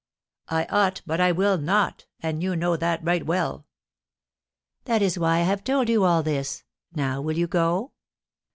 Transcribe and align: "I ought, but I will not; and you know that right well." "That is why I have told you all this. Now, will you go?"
"I 0.49 0.65
ought, 0.71 1.03
but 1.05 1.21
I 1.21 1.31
will 1.31 1.59
not; 1.59 2.07
and 2.21 2.41
you 2.41 2.55
know 2.55 2.75
that 2.75 3.03
right 3.03 3.23
well." 3.23 3.67
"That 4.85 5.03
is 5.03 5.19
why 5.19 5.35
I 5.35 5.43
have 5.43 5.63
told 5.63 5.89
you 5.89 6.05
all 6.05 6.23
this. 6.23 6.63
Now, 6.91 7.21
will 7.21 7.37
you 7.37 7.45
go?" 7.45 7.91